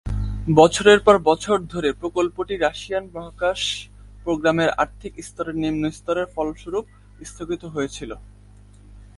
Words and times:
বছরের 0.55 0.99
পর 0.99 1.15
বছর 1.19 1.57
ধরে, 1.73 1.89
প্রকল্পটি 1.93 2.55
রাশিয়ান 2.57 3.05
মহাকাশ 3.13 3.61
প্রোগ্রামের 4.23 4.69
আর্থিক 4.73 5.13
স্তরের 5.23 5.55
নিম্ন 5.55 5.83
স্তরের 5.89 6.27
ফলস্বরূপ 6.35 6.85
স্থগিত 7.25 7.63
হয়েছিল। 7.65 8.11